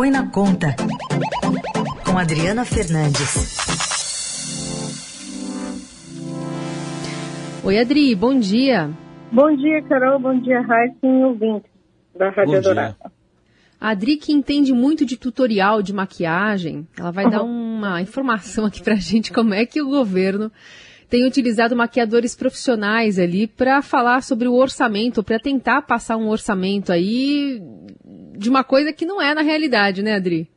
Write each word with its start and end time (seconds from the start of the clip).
Põe 0.00 0.10
na 0.10 0.26
Conta, 0.30 0.68
com 2.06 2.16
Adriana 2.16 2.64
Fernandes. 2.64 3.58
Oi, 7.62 7.78
Adri, 7.78 8.14
bom 8.14 8.38
dia. 8.38 8.88
Bom 9.30 9.54
dia, 9.54 9.82
Carol, 9.82 10.18
bom 10.18 10.40
dia, 10.40 10.62
Raíssa 10.62 10.96
e 11.02 11.22
ouvinte 11.22 11.66
da 12.16 12.30
Rádio 12.30 12.62
Dourada. 12.62 12.96
A 13.78 13.90
Adri, 13.90 14.16
que 14.16 14.32
entende 14.32 14.72
muito 14.72 15.04
de 15.04 15.18
tutorial 15.18 15.82
de 15.82 15.92
maquiagem, 15.92 16.88
ela 16.98 17.10
vai 17.10 17.26
uhum. 17.26 17.30
dar 17.30 17.42
uma 17.42 18.00
informação 18.00 18.64
aqui 18.64 18.82
pra 18.82 18.94
gente 18.94 19.30
como 19.30 19.52
é 19.52 19.66
que 19.66 19.82
o 19.82 19.90
governo 19.90 20.50
tem 21.10 21.26
utilizado 21.26 21.76
maquiadores 21.76 22.36
profissionais 22.36 23.18
ali 23.18 23.48
para 23.48 23.82
falar 23.82 24.22
sobre 24.22 24.46
o 24.46 24.54
orçamento, 24.54 25.24
para 25.24 25.40
tentar 25.40 25.82
passar 25.82 26.16
um 26.16 26.28
orçamento 26.28 26.92
aí 26.92 27.60
de 28.38 28.48
uma 28.48 28.62
coisa 28.62 28.92
que 28.92 29.04
não 29.04 29.20
é 29.20 29.34
na 29.34 29.42
realidade, 29.42 30.02
né, 30.02 30.14
Adri? 30.14 30.48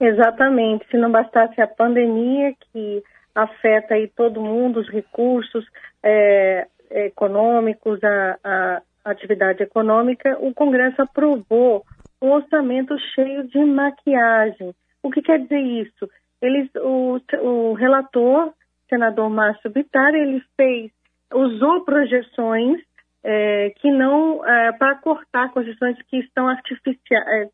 Exatamente. 0.00 0.86
Se 0.88 0.96
não 0.96 1.10
bastasse 1.10 1.60
a 1.60 1.66
pandemia 1.66 2.54
que 2.72 3.02
afeta 3.34 3.94
aí 3.94 4.08
todo 4.08 4.40
mundo, 4.40 4.80
os 4.80 4.88
recursos 4.88 5.66
é, 6.02 6.66
econômicos, 6.90 7.98
a, 8.04 8.38
a 8.44 8.82
atividade 9.04 9.62
econômica, 9.62 10.38
o 10.40 10.54
Congresso 10.54 11.02
aprovou 11.02 11.84
um 12.22 12.30
orçamento 12.30 12.96
cheio 13.14 13.48
de 13.48 13.58
maquiagem. 13.58 14.72
O 15.02 15.10
que 15.10 15.22
quer 15.22 15.40
dizer 15.40 15.60
isso? 15.60 16.08
Eles, 16.40 16.68
o, 16.76 17.20
o 17.42 17.72
relator 17.74 18.52
senador 18.88 19.28
Márcio 19.30 19.70
Bittar, 19.70 20.14
ele 20.14 20.42
fez, 20.56 20.90
usou 21.32 21.84
projeções 21.84 22.80
é, 23.22 23.70
que 23.76 23.90
não, 23.90 24.44
é, 24.44 24.72
para 24.72 24.96
cortar 24.96 25.52
projeções 25.52 25.96
que 26.08 26.18
estão 26.18 26.48
artificia, 26.48 27.18
é, 27.18 27.48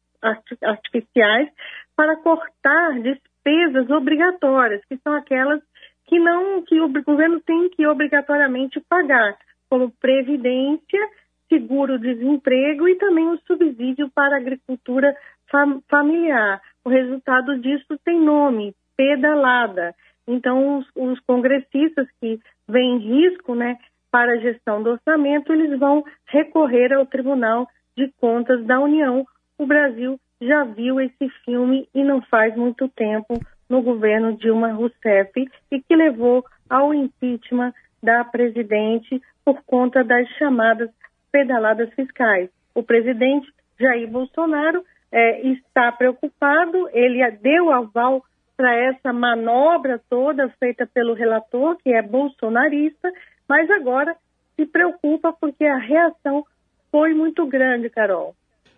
artificiais, 0.62 1.48
para 1.96 2.16
cortar 2.16 3.00
despesas 3.00 3.90
obrigatórias, 3.90 4.84
que 4.86 4.96
são 4.98 5.12
aquelas 5.12 5.60
que 6.06 6.18
não, 6.18 6.62
que 6.62 6.80
o 6.80 6.88
governo 7.02 7.40
tem 7.40 7.68
que 7.70 7.86
obrigatoriamente 7.86 8.80
pagar, 8.88 9.36
como 9.70 9.90
previdência, 10.00 11.00
seguro-desemprego 11.48 12.88
e 12.88 12.96
também 12.96 13.26
o 13.28 13.38
subsídio 13.46 14.10
para 14.14 14.36
a 14.36 14.38
agricultura 14.38 15.16
fam 15.50 15.82
familiar. 15.88 16.60
O 16.84 16.88
resultado 16.88 17.58
disso 17.58 17.98
tem 18.04 18.20
nome, 18.20 18.74
pedalada. 18.96 19.94
Então, 20.26 20.78
os, 20.78 20.86
os 20.96 21.20
congressistas 21.20 22.08
que 22.20 22.38
veem 22.68 22.98
risco 22.98 23.54
né, 23.54 23.78
para 24.10 24.32
a 24.32 24.38
gestão 24.38 24.82
do 24.82 24.90
orçamento, 24.90 25.52
eles 25.52 25.78
vão 25.78 26.04
recorrer 26.26 26.92
ao 26.92 27.06
Tribunal 27.06 27.66
de 27.96 28.10
Contas 28.20 28.64
da 28.64 28.80
União. 28.80 29.26
O 29.58 29.66
Brasil 29.66 30.18
já 30.40 30.64
viu 30.64 31.00
esse 31.00 31.28
filme 31.44 31.88
e 31.94 32.02
não 32.02 32.20
faz 32.22 32.56
muito 32.56 32.88
tempo 32.88 33.38
no 33.68 33.82
governo 33.82 34.36
Dilma 34.36 34.72
Rousseff 34.72 35.32
e 35.70 35.80
que 35.80 35.96
levou 35.96 36.44
ao 36.68 36.92
impeachment 36.92 37.72
da 38.02 38.24
presidente 38.24 39.20
por 39.44 39.62
conta 39.64 40.04
das 40.04 40.28
chamadas 40.38 40.90
pedaladas 41.32 41.92
fiscais. 41.94 42.50
O 42.74 42.82
presidente 42.82 43.50
Jair 43.78 44.08
Bolsonaro 44.08 44.84
é, 45.10 45.40
está 45.48 45.90
preocupado, 45.92 46.88
ele 46.92 47.28
deu 47.42 47.70
aval 47.70 48.22
para 48.56 48.74
essa 48.74 49.12
manobra 49.12 50.00
toda 50.08 50.48
feita 50.60 50.86
pelo 50.86 51.14
relator, 51.14 51.76
que 51.82 51.92
é 51.92 52.02
bolsonarista, 52.02 53.10
mas 53.48 53.68
agora 53.70 54.16
se 54.56 54.66
preocupa 54.66 55.32
porque 55.32 55.64
a 55.64 55.78
reação 55.78 56.44
foi 56.90 57.12
muito 57.12 57.46
grande, 57.46 57.90
Carol. 57.90 58.34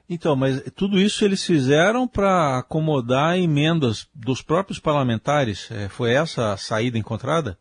Então, 0.09 0.37
mas 0.37 0.63
tudo 0.73 0.99
isso 0.99 1.25
eles 1.25 1.45
fizeram 1.45 2.07
para 2.07 2.59
acomodar 2.59 3.37
emendas 3.37 4.09
dos 4.15 4.41
próprios 4.41 4.79
parlamentares? 4.79 5.71
É, 5.71 5.89
foi 5.89 6.13
essa 6.13 6.53
a 6.53 6.57
saída 6.57 6.97
encontrada? 6.97 7.59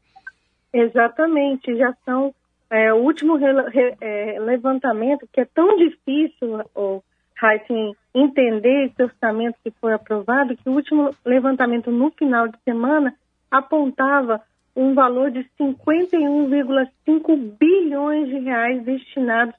Exatamente, 0.71 1.75
já 1.75 1.93
são 2.05 2.33
é, 2.69 2.93
o 2.93 2.97
último 2.97 3.35
re, 3.35 3.51
re, 3.69 3.95
é, 3.99 4.39
levantamento, 4.39 5.27
que 5.33 5.41
é 5.41 5.45
tão 5.45 5.75
difícil, 5.77 6.61
oh, 6.75 7.01
Heisen, 7.41 7.95
entender 8.13 8.85
esse 8.85 9.03
orçamento 9.03 9.57
que 9.63 9.71
foi 9.71 9.93
aprovado, 9.93 10.55
que 10.55 10.69
o 10.69 10.73
último 10.73 11.13
levantamento 11.25 11.91
no 11.91 12.09
final 12.11 12.47
de 12.47 12.57
semana 12.63 13.13
apontava 13.51 14.41
um 14.75 14.93
valor 14.93 15.31
de 15.31 15.45
51,5 15.59 17.57
bilhões 17.57 18.27
de 18.27 18.39
reais 18.39 18.83
destinados 18.83 19.55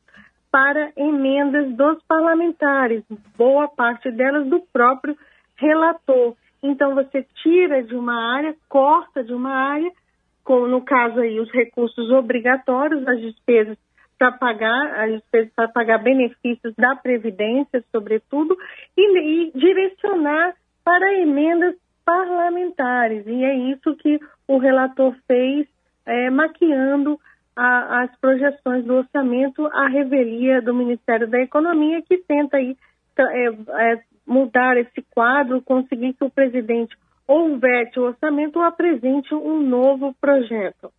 para 0.50 0.90
emendas 0.96 1.74
dos 1.74 2.02
parlamentares, 2.04 3.02
boa 3.36 3.68
parte 3.68 4.10
delas 4.10 4.46
do 4.46 4.60
próprio 4.72 5.16
relator. 5.56 6.34
Então 6.62 6.94
você 6.94 7.26
tira 7.42 7.82
de 7.82 7.94
uma 7.94 8.36
área, 8.36 8.54
corta 8.68 9.22
de 9.22 9.34
uma 9.34 9.50
área, 9.50 9.90
como 10.44 10.66
no 10.66 10.82
caso 10.82 11.20
aí 11.20 11.38
os 11.40 11.50
recursos 11.50 12.10
obrigatórios, 12.10 13.06
as 13.06 13.20
despesas 13.20 13.76
para 14.18 14.32
pagar 14.32 15.08
para 15.54 15.68
pagar 15.68 15.98
benefícios 15.98 16.74
da 16.76 16.96
previdência, 16.96 17.84
sobretudo, 17.92 18.56
e, 18.96 19.18
e, 19.18 19.52
direcionar 19.54 20.54
para 20.84 21.14
emendas 21.20 21.74
parlamentares. 22.04 23.26
E 23.26 23.44
é 23.44 23.54
isso 23.72 23.94
que 23.96 24.18
o 24.46 24.58
relator 24.58 25.14
fez, 25.26 25.66
é, 26.06 26.30
maquiando 26.30 27.18
a, 27.54 28.02
as 28.02 28.16
projeções 28.20 28.84
do 28.84 28.94
orçamento, 28.94 29.66
a 29.66 29.88
revelia 29.88 30.62
do 30.62 30.72
Ministério 30.74 31.26
da 31.26 31.40
Economia, 31.40 32.02
que 32.02 32.18
tenta 32.18 32.58
aí 32.58 32.76
é, 33.18 33.48
é, 33.92 34.02
mudar 34.26 34.76
esse 34.76 35.02
quadro, 35.10 35.62
conseguir 35.62 36.12
que 36.14 36.24
o 36.24 36.30
presidente 36.30 36.96
ou 37.26 37.58
vete 37.58 37.98
o 37.98 38.04
orçamento 38.04 38.58
ou 38.58 38.64
apresente 38.64 39.34
um 39.34 39.60
novo 39.60 40.14
projeto. 40.20 40.92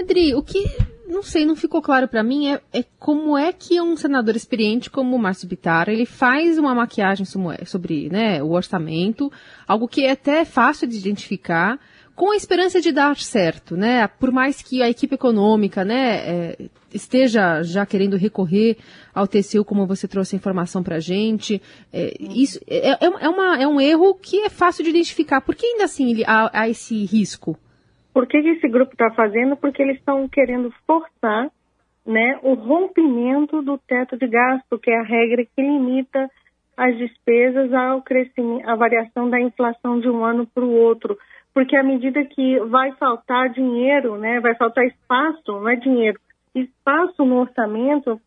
Adri, 0.00 0.34
o 0.34 0.42
que 0.42 0.64
não 1.08 1.22
sei, 1.22 1.46
não 1.46 1.56
ficou 1.56 1.80
claro 1.80 2.06
para 2.06 2.22
mim 2.22 2.52
é, 2.52 2.60
é, 2.72 2.84
como 2.98 3.36
é 3.36 3.52
que 3.52 3.80
um 3.80 3.96
senador 3.96 4.36
experiente 4.36 4.90
como 4.90 5.16
o 5.16 5.18
Márcio 5.18 5.48
Bitar, 5.48 5.88
ele 5.88 6.04
faz 6.04 6.58
uma 6.58 6.74
maquiagem 6.74 7.26
sobre 7.64 8.10
né, 8.10 8.42
o 8.42 8.50
orçamento, 8.50 9.32
algo 9.66 9.88
que 9.88 10.04
é 10.04 10.12
até 10.12 10.44
fácil 10.44 10.86
de 10.86 10.98
identificar, 10.98 11.80
com 12.14 12.32
a 12.32 12.36
esperança 12.36 12.80
de 12.80 12.90
dar 12.90 13.16
certo, 13.16 13.76
né? 13.76 14.08
Por 14.08 14.32
mais 14.32 14.60
que 14.60 14.82
a 14.82 14.90
equipe 14.90 15.14
econômica, 15.14 15.84
né, 15.84 16.16
é, 16.16 16.68
esteja 16.92 17.62
já 17.62 17.86
querendo 17.86 18.16
recorrer 18.16 18.76
ao 19.14 19.28
TCU, 19.28 19.64
como 19.64 19.86
você 19.86 20.08
trouxe 20.08 20.34
a 20.34 20.38
informação 20.38 20.82
para 20.82 20.96
a 20.96 21.00
gente, 21.00 21.62
é, 21.92 22.16
isso 22.18 22.58
é, 22.66 22.90
é, 22.90 22.98
é, 23.00 23.28
uma, 23.28 23.62
é 23.62 23.68
um 23.68 23.80
erro 23.80 24.14
que 24.14 24.40
é 24.40 24.48
fácil 24.48 24.82
de 24.82 24.90
identificar. 24.90 25.40
Por 25.40 25.54
que 25.54 25.64
ainda 25.64 25.84
assim 25.84 26.24
há, 26.26 26.62
há 26.62 26.68
esse 26.68 27.04
risco? 27.04 27.56
Por 28.12 28.26
que 28.26 28.38
esse 28.38 28.68
grupo 28.68 28.92
está 28.92 29.10
fazendo? 29.12 29.56
Porque 29.56 29.82
eles 29.82 29.98
estão 29.98 30.28
querendo 30.28 30.72
forçar 30.86 31.50
né, 32.06 32.38
o 32.42 32.54
rompimento 32.54 33.60
do 33.62 33.76
teto 33.78 34.16
de 34.16 34.26
gasto, 34.26 34.78
que 34.78 34.90
é 34.90 34.98
a 34.98 35.02
regra 35.02 35.44
que 35.44 35.62
limita 35.62 36.30
as 36.76 36.96
despesas 36.96 37.72
ao 37.72 38.00
crescimento, 38.02 38.68
à 38.68 38.74
variação 38.74 39.28
da 39.28 39.40
inflação 39.40 40.00
de 40.00 40.08
um 40.08 40.24
ano 40.24 40.46
para 40.46 40.64
o 40.64 40.72
outro. 40.72 41.18
Porque 41.52 41.76
à 41.76 41.82
medida 41.82 42.24
que 42.24 42.58
vai 42.60 42.92
faltar 42.92 43.50
dinheiro, 43.50 44.16
né, 44.16 44.40
vai 44.40 44.54
faltar 44.54 44.86
espaço, 44.86 45.42
não 45.48 45.68
é 45.68 45.76
dinheiro, 45.76 46.18
espaço 46.54 47.24
no 47.24 47.40
orçamento, 47.40 48.20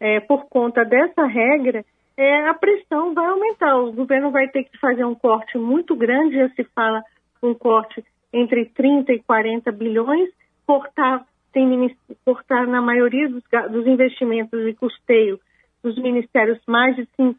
é, 0.00 0.20
por 0.20 0.48
conta 0.48 0.84
dessa 0.84 1.26
regra, 1.26 1.84
é, 2.16 2.48
a 2.48 2.54
pressão 2.54 3.14
vai 3.14 3.26
aumentar. 3.26 3.76
O 3.76 3.92
governo 3.92 4.30
vai 4.30 4.48
ter 4.48 4.64
que 4.64 4.78
fazer 4.78 5.04
um 5.04 5.14
corte 5.14 5.58
muito 5.58 5.94
grande, 5.94 6.36
já 6.36 6.48
se 6.50 6.64
fala 6.74 7.02
um 7.42 7.54
corte 7.54 8.04
entre 8.32 8.66
30 8.66 9.12
e 9.12 9.22
40 9.22 9.72
bilhões, 9.72 10.30
cortar, 10.66 11.26
tem, 11.52 11.96
cortar 12.24 12.66
na 12.66 12.80
maioria 12.80 13.28
dos, 13.28 13.42
dos 13.70 13.86
investimentos 13.86 14.64
de 14.64 14.74
custeio 14.74 15.40
dos 15.82 15.96
ministérios 15.96 16.58
mais 16.66 16.96
de 16.96 17.06
50%, 17.18 17.30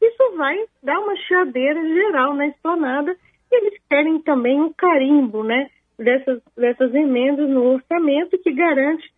isso 0.00 0.36
vai 0.36 0.56
dar 0.82 0.98
uma 1.00 1.16
chiadeira 1.16 1.82
geral 1.82 2.34
na 2.34 2.46
esplanada 2.46 3.16
e 3.50 3.56
eles 3.56 3.80
querem 3.88 4.20
também 4.20 4.60
um 4.60 4.72
carimbo 4.72 5.42
né, 5.42 5.68
dessas, 5.98 6.42
dessas 6.56 6.94
emendas 6.94 7.48
no 7.48 7.74
orçamento 7.74 8.38
que 8.38 8.52
garante 8.52 9.10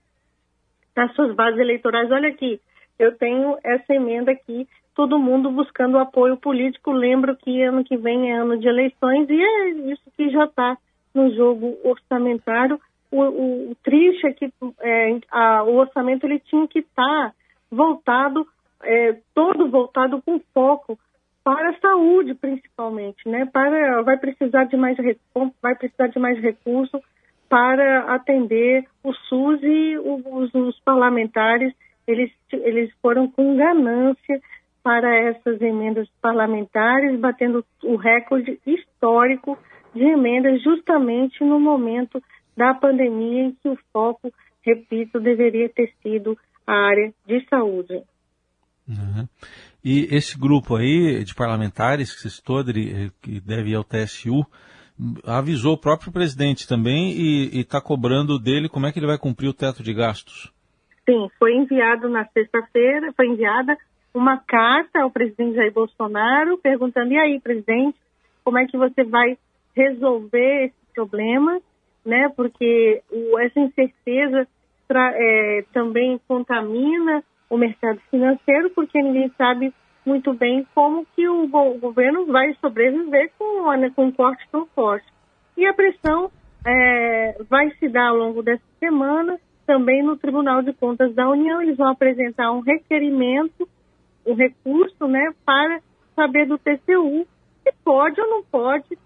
as 0.97 1.13
suas 1.15 1.35
bases 1.35 1.59
eleitorais. 1.59 2.11
Olha 2.11 2.29
aqui, 2.29 2.61
eu 2.99 3.17
tenho 3.17 3.59
essa 3.65 3.93
emenda 3.93 4.31
aqui 4.31 4.69
todo 4.95 5.19
mundo 5.19 5.51
buscando 5.51 5.99
apoio 5.99 6.37
político. 6.37 6.93
Lembro 6.93 7.37
que 7.37 7.63
ano 7.63 7.85
que 7.85 7.97
vem 7.97 8.31
é 8.31 8.37
ano 8.37 8.59
de 8.59 8.69
eleições 8.69 9.29
e 9.29 9.41
é 9.41 9.69
isso 9.93 10.03
que 10.17 10.31
já 10.31 10.45
está 10.45 10.77
no 11.15 11.35
jogo 11.35 11.77
orçamentário. 11.85 12.81
O, 13.11 13.23
o, 13.23 13.71
o 13.71 13.75
triste 13.83 14.27
é 14.27 14.33
que 14.33 14.53
é, 14.81 15.19
a, 15.31 15.63
o 15.65 15.77
orçamento 15.77 16.25
ele 16.25 16.41
tinha 16.41 16.67
que 16.67 16.81
estar 16.81 17.31
tá 17.31 17.33
voltado, 17.71 18.47
é, 18.83 19.17
todo 19.35 19.69
voltado 19.69 20.23
com 20.23 20.41
foco 20.53 20.99
para 21.43 21.71
a 21.71 21.79
saúde, 21.79 22.35
principalmente, 22.35 23.29
né? 23.29 23.47
Para 23.53 24.03
vai 24.03 24.17
precisar 24.17 24.65
de 24.65 24.77
mais 24.77 24.97
vai 25.63 25.75
precisar 25.75 26.07
de 26.07 26.19
mais 26.19 26.41
recursos 26.41 27.01
para 27.49 28.15
atender 28.15 28.85
o 29.03 29.13
SUS 29.13 29.63
e 29.63 29.99
os, 29.99 30.55
os 30.55 30.81
parlamentares 30.81 31.75
eles 32.07 32.33
eles 32.51 32.91
foram 33.03 33.29
com 33.29 33.57
ganância 33.57 34.41
para 34.85 35.17
essas 35.17 35.59
emendas 35.63 36.07
parlamentares, 36.21 37.19
batendo 37.19 37.65
o 37.83 37.97
recorde 37.97 38.61
histórico 38.67 39.59
de 39.95 40.03
emendas 40.03 40.63
justamente 40.63 41.43
no 41.43 41.59
momento 41.59 42.23
da 42.55 42.75
pandemia 42.75 43.45
em 43.45 43.53
que 43.53 43.69
o 43.71 43.79
foco, 43.91 44.31
repito, 44.63 45.19
deveria 45.19 45.71
ter 45.71 45.91
sido 46.03 46.37
a 46.67 46.73
área 46.73 47.15
de 47.27 47.43
saúde. 47.49 48.03
Uhum. 48.87 49.27
E 49.83 50.15
esse 50.15 50.39
grupo 50.39 50.77
aí 50.77 51.25
de 51.25 51.35
parlamentares 51.35 52.15
que 52.15 52.21
você 52.21 52.29
citou, 52.29 52.63
que 53.23 53.41
deve 53.41 53.71
ir 53.71 53.77
ao 53.77 53.85
TSU, 53.85 54.45
avisou 55.25 55.75
o 55.75 55.81
próprio 55.81 56.13
presidente 56.13 56.69
também 56.69 57.11
e 57.13 57.61
está 57.61 57.81
cobrando 57.81 58.39
dele 58.39 58.69
como 58.69 58.87
é 58.87 58.93
que 58.93 58.99
ele 58.99 59.07
vai 59.07 59.19
cumprir 59.19 59.49
o 59.49 59.55
teto 59.55 59.83
de 59.83 59.95
gastos. 59.95 60.53
Sim, 61.09 61.29
foi 61.39 61.55
enviado 61.55 62.09
na 62.11 62.27
sexta-feira, 62.27 63.13
foi 63.15 63.29
enviada 63.29 63.77
uma 64.15 64.39
carta 64.39 65.03
ao 65.03 65.11
presidente 65.11 65.57
Jair 65.57 65.73
Bolsonaro 65.73 66.57
perguntando, 66.59 67.13
e 67.13 67.19
aí, 67.19 67.41
presidente, 67.41 67.99
como 68.45 68.59
é 68.59 68.67
que 68.67 68.77
você 68.77 69.03
vai 69.03 69.37
resolver 69.75 70.67
esse 70.67 70.95
problema, 70.95 71.61
né? 72.07 72.29
Porque 72.37 73.03
o, 73.11 73.39
essa 73.41 73.59
incerteza 73.59 74.47
tra, 74.87 75.13
é, 75.15 75.65
também 75.73 76.21
contamina 76.29 77.25
o 77.51 77.57
mercado 77.57 78.01
financeiro, 78.11 78.71
porque 78.71 79.03
ninguém 79.03 79.31
sabe 79.37 79.73
muito 80.07 80.33
bem 80.35 80.67
como 80.75 81.07
que 81.17 81.27
o, 81.29 81.45
o 81.45 81.79
governo 81.79 82.27
vai 82.27 82.55
sobreviver 82.61 83.33
com, 83.39 83.71
né, 83.77 83.91
com 83.95 84.07
um 84.07 84.13
corte 84.13 84.47
tão 84.53 84.67
forte. 84.67 85.07
E 85.57 85.67
a 85.67 85.73
pressão 85.73 86.31
é, 86.65 87.37
vai 87.49 87.71
se 87.79 87.89
dar 87.89 88.09
ao 88.09 88.17
longo 88.17 88.43
dessa 88.43 88.65
semana, 88.79 89.39
também 89.67 90.03
no 90.03 90.17
Tribunal 90.17 90.63
de 90.63 90.73
Contas 90.75 91.15
da 91.15 91.29
União, 91.29 91.63
eles 91.63 91.77
vão 91.77 91.89
apresentar 91.89 92.53
um 92.53 92.61
requerimento, 92.61 93.67
um 94.27 94.35
recurso, 94.35 95.07
né, 95.07 95.33
para 95.45 95.81
saber 96.15 96.47
do 96.47 96.59
TCU 96.59 97.27
se 97.63 97.73
pode 97.85 98.21
ou 98.21 98.29
não 98.29 98.43
pode 98.45 98.99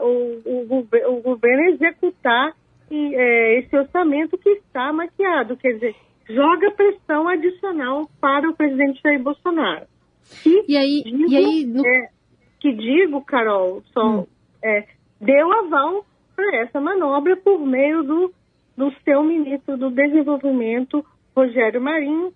o, 0.00 0.40
o, 0.44 0.78
o 0.78 1.20
governo 1.22 1.70
executar 1.70 2.54
e, 2.90 3.14
é, 3.14 3.58
esse 3.58 3.76
orçamento 3.76 4.38
que 4.38 4.50
está 4.50 4.92
maquiado, 4.92 5.56
quer 5.56 5.72
dizer, 5.72 5.94
joga 6.28 6.70
pressão 6.70 7.28
adicional 7.28 8.08
para 8.20 8.48
o 8.48 8.54
presidente 8.54 9.00
Jair 9.02 9.22
Bolsonaro. 9.22 9.86
e 10.66 10.76
aí, 10.76 11.02
digo, 11.04 11.30
e 11.30 11.36
aí 11.36 11.66
no... 11.66 11.86
é, 11.86 12.08
que 12.60 12.72
digo, 12.72 13.24
Carol, 13.24 13.82
só 13.92 14.20
hum. 14.20 14.26
é, 14.62 14.86
deu 15.20 15.52
aval 15.52 16.04
para 16.34 16.56
essa 16.56 16.80
manobra 16.80 17.36
por 17.36 17.58
meio 17.60 18.02
do, 18.02 18.32
do 18.76 18.92
seu 19.04 19.22
ministro 19.22 19.76
do 19.76 19.90
Desenvolvimento, 19.90 21.04
Rogério 21.34 21.80
Marinho, 21.80 22.32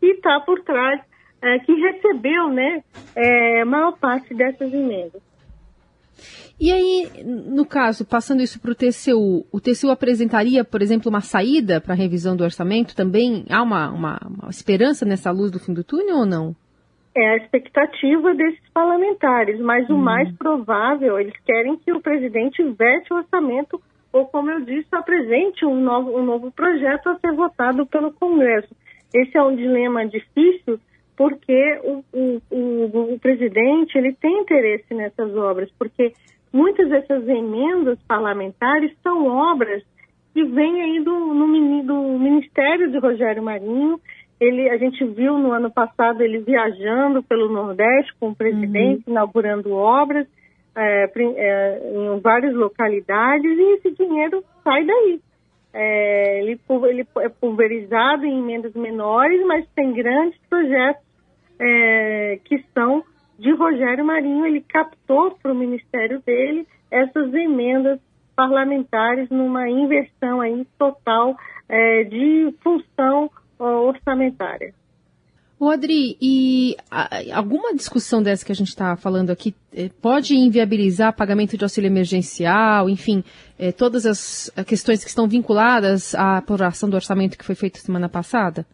que 0.00 0.06
está 0.06 0.40
por 0.40 0.60
trás, 0.62 1.00
é, 1.42 1.58
que 1.60 1.72
recebeu 1.72 2.48
né, 2.48 2.82
é, 3.14 3.64
maior 3.64 3.96
parte 3.98 4.34
dessas 4.34 4.72
emendas. 4.72 5.22
E 6.60 6.72
aí, 6.72 7.08
no 7.24 7.64
caso, 7.64 8.04
passando 8.04 8.42
isso 8.42 8.60
para 8.60 8.72
o 8.72 8.74
TCU, 8.74 9.46
o 9.52 9.60
TCU 9.60 9.90
apresentaria, 9.90 10.64
por 10.64 10.82
exemplo, 10.82 11.08
uma 11.08 11.20
saída 11.20 11.80
para 11.80 11.92
a 11.94 11.96
revisão 11.96 12.36
do 12.36 12.42
orçamento? 12.42 12.96
Também 12.96 13.44
há 13.48 13.62
uma, 13.62 13.88
uma, 13.90 14.18
uma, 14.26 14.50
esperança 14.50 15.06
nessa 15.06 15.30
luz 15.30 15.52
do 15.52 15.60
fim 15.60 15.72
do 15.72 15.84
túnel 15.84 16.16
ou 16.16 16.26
não? 16.26 16.56
É 17.16 17.28
a 17.28 17.36
expectativa 17.36 18.34
desses 18.34 18.68
parlamentares, 18.74 19.60
mas 19.60 19.88
hum. 19.88 19.94
o 19.94 19.98
mais 19.98 20.30
provável, 20.36 21.20
eles 21.20 21.36
querem 21.46 21.76
que 21.76 21.92
o 21.92 22.00
presidente 22.00 22.60
vete 22.64 23.12
o 23.12 23.18
orçamento 23.18 23.80
ou, 24.12 24.26
como 24.26 24.50
eu 24.50 24.60
disse, 24.60 24.88
apresente 24.92 25.64
um 25.64 25.80
novo, 25.80 26.18
um 26.18 26.24
novo 26.24 26.50
projeto 26.50 27.08
a 27.08 27.18
ser 27.18 27.32
votado 27.32 27.86
pelo 27.86 28.12
Congresso. 28.12 28.74
Esse 29.14 29.36
é 29.36 29.42
um 29.42 29.54
dilema 29.54 30.06
difícil, 30.06 30.80
porque 31.18 31.80
o, 31.82 32.04
o, 32.16 32.40
o, 32.48 33.14
o, 33.14 33.18
presidente 33.18 33.98
ele 33.98 34.12
tem 34.12 34.38
interesse 34.38 34.94
nessas 34.94 35.34
obras, 35.34 35.68
porque 35.76 36.12
muitas 36.52 36.88
dessas 36.88 37.26
emendas 37.26 37.98
parlamentares 38.06 38.96
são 39.02 39.26
obras 39.26 39.82
que 40.32 40.44
vêm 40.44 40.80
aí 40.80 41.00
do, 41.00 41.12
no, 41.34 41.82
do 41.82 42.18
Ministério 42.20 42.92
de 42.92 42.98
Rogério 42.98 43.42
Marinho. 43.42 44.00
Ele, 44.40 44.70
a 44.70 44.76
gente 44.76 45.04
viu 45.06 45.36
no 45.36 45.50
ano 45.50 45.72
passado 45.72 46.22
ele 46.22 46.38
viajando 46.38 47.20
pelo 47.24 47.52
Nordeste 47.52 48.14
com 48.20 48.28
o 48.28 48.36
presidente, 48.36 49.02
uhum. 49.08 49.12
inaugurando 49.12 49.72
obras 49.72 50.24
é, 50.76 51.10
é, 51.16 51.80
em 51.96 52.20
várias 52.20 52.54
localidades, 52.54 53.58
e 53.58 53.74
esse 53.74 53.90
dinheiro 53.90 54.44
sai 54.62 54.84
daí. 54.84 55.20
É, 55.74 56.40
ele, 56.42 56.60
ele 56.88 57.06
é 57.18 57.28
pulverizado 57.28 58.24
em 58.24 58.38
emendas 58.38 58.72
menores, 58.74 59.44
mas 59.44 59.66
tem 59.74 59.92
grandes 59.92 60.38
projetos 60.48 61.07
é, 61.58 62.38
que 62.44 62.64
são 62.74 63.02
de 63.38 63.52
Rogério 63.52 64.04
Marinho. 64.04 64.46
Ele 64.46 64.60
captou 64.60 65.32
para 65.42 65.52
o 65.52 65.54
ministério 65.54 66.22
dele 66.24 66.66
essas 66.90 67.32
emendas 67.34 68.00
parlamentares 68.34 69.28
numa 69.30 69.68
inversão 69.68 70.40
aí 70.40 70.66
total 70.78 71.36
é, 71.68 72.04
de 72.04 72.54
função 72.62 73.30
orçamentária. 73.58 74.72
O 75.60 75.68
Adri, 75.68 76.16
e 76.22 76.76
alguma 77.34 77.74
discussão 77.74 78.22
dessa 78.22 78.46
que 78.46 78.52
a 78.52 78.54
gente 78.54 78.68
está 78.68 78.94
falando 78.96 79.30
aqui 79.30 79.52
eh, 79.74 79.90
pode 80.00 80.36
inviabilizar 80.36 81.16
pagamento 81.16 81.56
de 81.58 81.64
auxílio 81.64 81.88
emergencial, 81.88 82.88
enfim, 82.88 83.24
eh, 83.58 83.72
todas 83.72 84.06
as 84.06 84.52
questões 84.64 85.02
que 85.02 85.10
estão 85.10 85.26
vinculadas 85.26 86.14
à 86.14 86.36
aprovação 86.36 86.88
do 86.88 86.94
orçamento 86.94 87.36
que 87.36 87.44
foi 87.44 87.56
feito 87.56 87.78
semana 87.78 88.08
passada? 88.08 88.64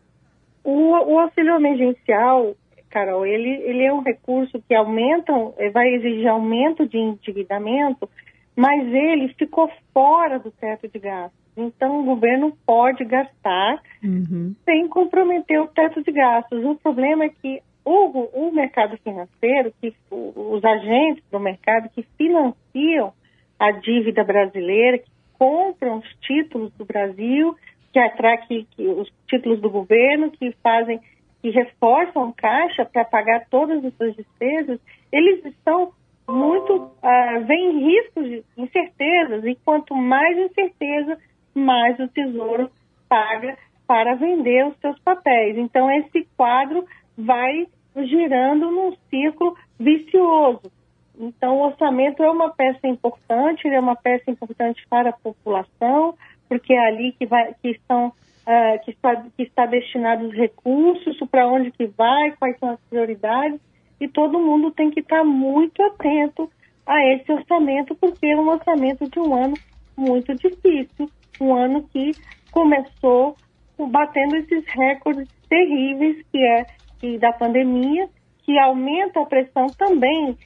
O, 0.63 0.91
o 0.91 1.19
auxílio 1.19 1.55
emergencial, 1.55 2.55
Carol, 2.95 3.27
ele, 3.27 3.51
ele 3.51 3.83
é 3.83 3.93
um 3.93 4.03
recurso 4.03 4.63
que 4.69 4.73
aumenta, 4.73 5.33
eh, 5.59 5.69
vai 5.71 5.89
exigir 5.95 6.29
aumento 6.29 6.89
de 6.89 6.97
endividamento, 6.97 8.09
mas 8.55 8.87
ele 8.87 9.35
ficou 9.35 9.69
fora 9.93 10.39
do 10.39 10.53
teto 10.53 10.87
de 10.89 11.01
gastos. 11.01 11.37
Então, 11.57 12.01
o 12.01 12.05
governo 12.05 12.57
pode 12.65 13.05
gastar 13.05 13.83
uhum. 14.03 14.55
sem 14.65 14.87
comprometer 14.87 15.61
o 15.61 15.67
teto 15.67 16.05
de 16.05 16.13
gastos. 16.13 16.65
O 16.65 16.77
problema 16.77 17.25
é 17.25 17.29
que 17.31 17.61
o, 17.85 18.47
o 18.47 18.53
mercado 18.53 18.97
financeiro, 18.99 19.73
que 19.81 19.93
os 20.11 20.65
agentes 20.65 21.25
do 21.33 21.41
mercado 21.41 21.91
que 21.91 22.07
financiam 22.17 23.13
a 23.59 23.73
dívida 23.73 24.23
brasileira, 24.23 24.99
que 24.99 25.11
compram 25.37 25.99
os 25.99 26.09
títulos 26.21 26.73
do 26.75 26.85
Brasil, 26.85 27.57
que 27.93 27.99
atrai 27.99 28.39
que, 28.47 28.67
que 28.77 28.87
os 28.87 29.09
títulos 29.29 29.61
do 29.61 29.69
governo, 29.69 30.31
que 30.31 30.53
fazem 30.63 31.01
que 31.45 31.51
reforçam 31.51 32.33
caixa 32.33 32.87
para 32.87 33.05
pagar 33.05 33.45
todas 33.51 33.85
as 33.85 33.93
suas 33.99 34.17
despesas, 34.17 34.81
eles 35.13 35.45
estão 35.45 35.93
muito, 36.27 36.75
uh, 36.75 37.45
vêm 37.47 37.85
riscos 37.85 38.25
de 38.25 38.45
incertezas, 38.57 39.45
e 39.45 39.55
quanto 39.63 39.95
mais 39.95 40.39
incerteza, 40.39 41.19
mais 41.55 42.01
o 42.01 42.09
Tesouro 42.09 42.71
paga 43.07 43.59
para 43.87 44.15
vender 44.15 44.67
os 44.69 44.75
seus 44.79 44.99
papéis. 45.01 45.59
Então, 45.59 45.91
esse 45.91 46.27
quadro 46.35 46.83
vai 47.15 47.67
girando 47.95 48.71
num 48.71 48.97
ciclo 49.11 49.55
vicioso. 49.79 50.73
Então, 51.21 51.59
o 51.59 51.67
orçamento 51.67 52.23
é 52.23 52.31
uma 52.31 52.55
peça 52.55 52.87
importante, 52.87 53.67
ele 53.67 53.77
é 53.77 53.81
uma 53.81 53.97
peça 53.97 54.31
importante 54.31 54.83
para 54.89 55.11
a 55.11 55.13
população, 55.13 56.17
porque 56.49 56.73
é 56.73 56.87
ali 56.87 57.13
que, 57.13 57.27
vai, 57.27 57.53
que 57.61 57.69
estão 57.69 58.15
uh, 58.47 58.85
que, 58.85 58.91
está, 58.91 59.17
que 59.37 59.43
está 59.43 59.67
destinado 59.67 60.27
os 60.27 60.35
recursos, 60.35 61.19
para 61.31 61.49
onde 61.49 61.71
que 61.71 61.87
vai, 61.87 62.33
quais 62.33 62.59
são 62.59 62.71
as 62.71 62.81
prioridades, 62.89 63.61
e 64.01 64.09
todo 64.09 64.39
mundo 64.39 64.71
tem 64.71 64.91
que 64.91 65.01
estar 65.01 65.25
muito 65.25 65.83
atento 65.83 66.51
a 66.87 67.15
esse 67.15 67.33
orçamento, 67.33 67.95
porque 67.95 68.27
é 68.27 68.37
um 68.37 68.49
orçamento 68.49 69.09
de 69.09 69.19
um 69.19 69.35
ano 69.35 69.55
muito 69.97 70.35
difícil, 70.35 71.09
um 71.41 71.55
ano 71.55 71.89
que 71.93 72.13
começou 72.53 73.37
batendo 73.79 74.37
esses 74.37 74.65
recordes 74.67 75.29
terríveis 75.49 76.25
que 76.31 76.39
é 76.39 76.67
que 77.01 77.19
da 77.19 77.33
pandemia, 77.33 78.09
que 78.45 78.59
aumenta 78.59 79.21
a 79.21 79.27
pressão 79.27 79.67
também 79.79 80.37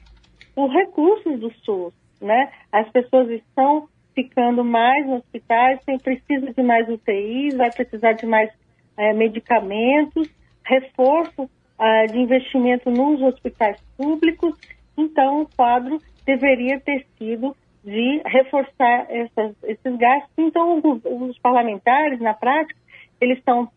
por 0.55 0.69
recursos 0.69 1.39
do 1.39 1.53
SUS, 1.63 1.93
né? 2.21 2.51
As 2.71 2.89
pessoas 2.89 3.29
estão 3.29 3.87
ficando 4.23 4.65
mais 4.65 5.05
nos 5.05 5.19
hospitais, 5.19 5.79
tem, 5.85 5.97
precisa 5.97 6.51
de 6.51 6.61
mais 6.61 6.87
UTIs, 6.89 7.55
vai 7.55 7.71
precisar 7.71 8.13
de 8.13 8.25
mais 8.25 8.51
é, 8.97 9.13
medicamentos, 9.13 10.29
reforço 10.65 11.49
é, 11.79 12.05
de 12.07 12.19
investimento 12.19 12.91
nos 12.91 13.21
hospitais 13.21 13.79
públicos. 13.95 14.53
Então, 14.97 15.43
o 15.43 15.49
quadro 15.55 16.01
deveria 16.25 16.79
ter 16.81 17.05
sido 17.17 17.55
de 17.83 18.21
reforçar 18.25 19.07
essas, 19.09 19.55
esses 19.63 19.97
gastos. 19.97 20.31
Então, 20.37 20.81
os, 20.83 21.01
os, 21.05 21.39
parlamentares, 21.39 22.19
na 22.19 22.33
prática, 22.33 22.77
eles 23.21 23.37
estão 23.37 23.69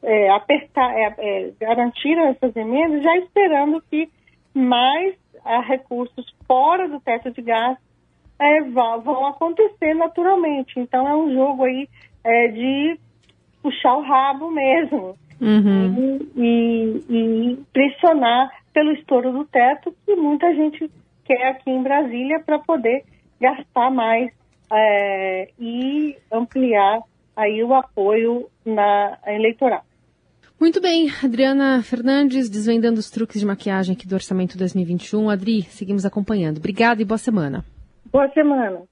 é, 0.00 0.30
apertar, 0.30 0.96
é, 0.96 1.14
é, 1.18 1.52
garantiram 1.60 2.28
essas 2.28 2.54
emendas 2.54 3.02
já 3.02 3.16
esperando 3.16 3.82
que 3.90 4.08
mais 4.54 5.16
ah, 5.44 5.60
recursos 5.60 6.24
fora 6.46 6.88
do 6.88 7.00
teto 7.00 7.32
de 7.32 7.42
gastos 7.42 7.91
é, 8.42 8.62
vão 8.62 9.26
acontecer 9.26 9.94
naturalmente. 9.94 10.78
Então 10.78 11.08
é 11.08 11.16
um 11.16 11.32
jogo 11.32 11.64
aí 11.64 11.88
é, 12.24 12.48
de 12.48 12.98
puxar 13.62 13.96
o 13.96 14.02
rabo 14.02 14.50
mesmo. 14.50 15.16
Uhum. 15.40 16.20
e, 16.36 17.02
e 17.10 17.58
pressionar 17.72 18.48
pelo 18.72 18.92
estouro 18.92 19.32
do 19.32 19.44
teto 19.44 19.92
que 20.06 20.14
muita 20.14 20.54
gente 20.54 20.88
quer 21.24 21.48
aqui 21.48 21.68
em 21.68 21.82
Brasília 21.82 22.38
para 22.46 22.60
poder 22.60 23.04
gastar 23.40 23.90
mais 23.90 24.30
é, 24.72 25.48
e 25.58 26.16
ampliar 26.30 27.00
aí 27.36 27.62
o 27.64 27.74
apoio 27.74 28.48
na 28.64 29.18
eleitoral. 29.26 29.84
Muito 30.60 30.80
bem, 30.80 31.10
Adriana 31.24 31.82
Fernandes, 31.82 32.48
desvendando 32.48 33.00
os 33.00 33.10
truques 33.10 33.40
de 33.40 33.46
maquiagem 33.46 33.96
aqui 33.96 34.06
do 34.06 34.14
Orçamento 34.14 34.56
2021. 34.56 35.28
Adri, 35.28 35.62
seguimos 35.62 36.06
acompanhando. 36.06 36.58
Obrigada 36.58 37.02
e 37.02 37.04
boa 37.04 37.18
semana. 37.18 37.64
Boa 38.12 38.28
semana. 38.34 38.86